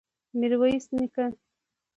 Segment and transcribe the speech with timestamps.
[0.39, 1.25] ميرويس نيکه!